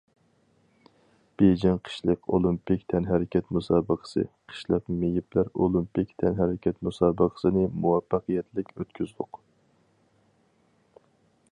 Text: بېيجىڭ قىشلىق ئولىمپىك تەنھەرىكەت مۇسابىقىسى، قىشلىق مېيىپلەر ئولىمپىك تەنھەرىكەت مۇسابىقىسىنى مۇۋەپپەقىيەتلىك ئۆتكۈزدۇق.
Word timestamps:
بېيجىڭ 1.41 1.75
قىشلىق 1.89 2.25
ئولىمپىك 2.37 2.87
تەنھەرىكەت 2.93 3.51
مۇسابىقىسى، 3.57 4.25
قىشلىق 4.53 4.89
مېيىپلەر 5.03 5.53
ئولىمپىك 5.67 6.17
تەنھەرىكەت 6.25 6.83
مۇسابىقىسىنى 6.89 7.69
مۇۋەپپەقىيەتلىك 7.87 8.77
ئۆتكۈزدۇق. 8.79 9.43